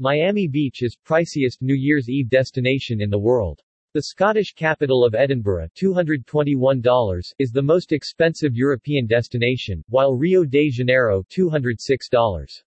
[0.00, 3.62] Miami Beach is priciest New Year's Eve destination in the world.
[3.92, 10.68] The Scottish capital of Edinburgh $221 is the most expensive European destination, while Rio de
[10.68, 12.62] Janeiro $206.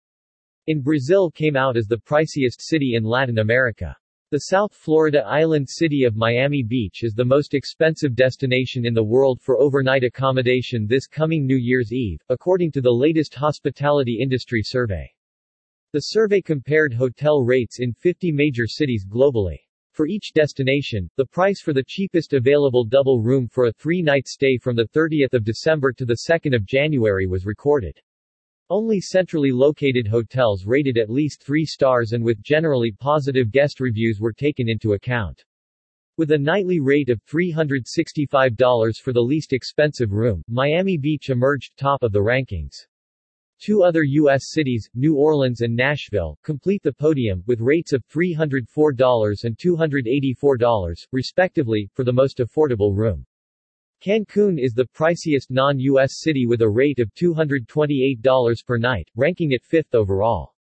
[0.69, 3.97] In Brazil came out as the priciest city in Latin America.
[4.31, 9.03] The South Florida island city of Miami Beach is the most expensive destination in the
[9.03, 14.63] world for overnight accommodation this coming New Year's Eve, according to the latest hospitality industry
[14.63, 15.11] survey.
[15.93, 19.59] The survey compared hotel rates in 50 major cities globally.
[19.93, 24.59] For each destination, the price for the cheapest available double room for a three-night stay
[24.59, 27.99] from 30 December to 2 January was recorded.
[28.69, 34.21] Only centrally located hotels rated at least three stars and with generally positive guest reviews
[34.21, 35.45] were taken into account.
[36.19, 42.03] With a nightly rate of $365 for the least expensive room, Miami Beach emerged top
[42.03, 42.87] of the rankings.
[43.59, 44.51] Two other U.S.
[44.51, 51.91] cities, New Orleans and Nashville, complete the podium, with rates of $304 and $284, respectively,
[51.95, 53.25] for the most affordable room.
[54.03, 56.21] Cancun is the priciest non-U.S.
[56.21, 60.55] city with a rate of $228 per night, ranking it fifth overall.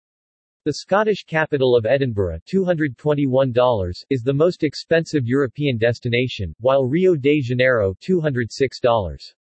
[0.64, 7.40] The Scottish capital of Edinburgh $221 is the most expensive European destination, while Rio de
[7.40, 9.34] Janeiro $206.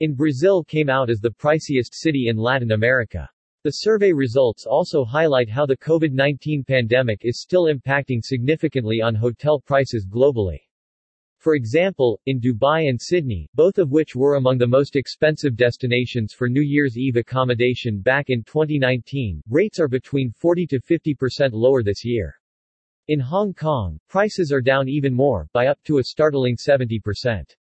[0.00, 3.28] In Brazil came out as the priciest city in Latin America.
[3.64, 9.60] The survey results also highlight how the COVID-19 pandemic is still impacting significantly on hotel
[9.60, 10.56] prices globally.
[11.36, 16.32] For example, in Dubai and Sydney, both of which were among the most expensive destinations
[16.32, 21.82] for New Year's Eve accommodation back in 2019, rates are between 40 to 50% lower
[21.82, 22.34] this year.
[23.08, 27.54] In Hong Kong, prices are down even more, by up to a startling 70%.